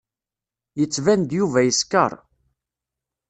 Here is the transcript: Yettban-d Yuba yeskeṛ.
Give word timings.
Yettban-d 0.79 1.29
Yuba 1.37 1.59
yeskeṛ. 1.63 2.11